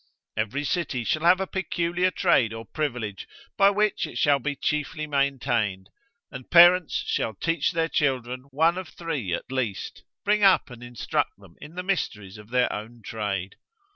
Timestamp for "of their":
12.39-12.73